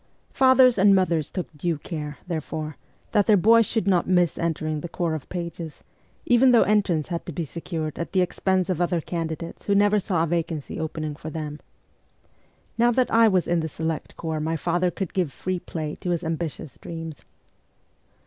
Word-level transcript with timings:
Fathers 0.31 0.79
and 0.79 0.95
mothers 0.95 1.29
took 1.29 1.55
due 1.55 1.77
care, 1.77 2.17
therefore, 2.25 2.75
that 3.11 3.27
their 3.27 3.37
boys 3.37 3.67
should 3.67 3.87
not 3.87 4.07
miss 4.09 4.35
entering 4.35 4.81
the 4.81 4.89
corps 4.89 5.13
of 5.13 5.29
pages, 5.29 5.83
even 6.25 6.49
though 6.49 6.63
entrance 6.63 7.09
had 7.09 7.23
to 7.27 7.31
be 7.31 7.45
secured 7.45 7.99
at 7.99 8.11
the 8.11 8.21
expense 8.21 8.67
of 8.67 8.81
other 8.81 8.99
candidates 8.99 9.67
who 9.67 9.75
never 9.75 9.99
saw 9.99 10.23
a 10.23 10.25
vacancy 10.25 10.79
opening 10.79 11.15
for 11.15 11.29
them. 11.29 11.59
Now 12.79 12.89
that 12.89 13.11
I 13.11 13.27
was 13.27 13.47
in 13.47 13.59
the 13.59 13.67
select 13.69 14.17
corps 14.17 14.39
my 14.39 14.55
father 14.55 14.89
could 14.89 15.13
give 15.13 15.31
free 15.31 15.59
play 15.59 15.97
to 15.97 16.09
his 16.09 16.23
ambitious 16.23 16.79
dreams. 16.79 17.23